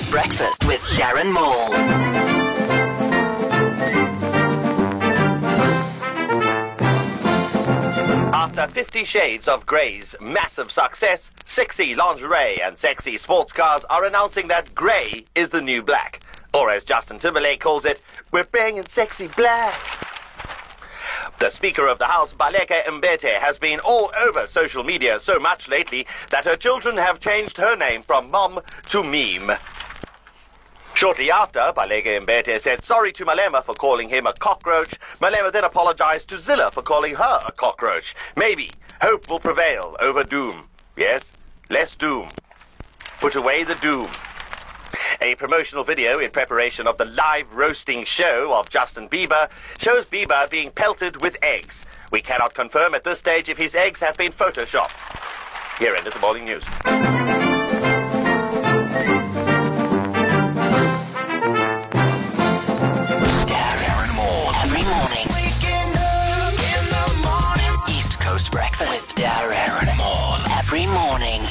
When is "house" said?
22.06-22.32